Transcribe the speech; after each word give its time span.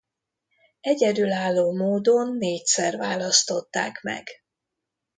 Egyedülálló 0.79 1.71
módon 1.71 2.37
négyszer 2.37 2.97
választották 2.97 4.01
meg. 4.01 4.27